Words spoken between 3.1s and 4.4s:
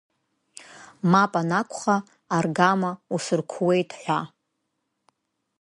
усырқәуеит ҳәа.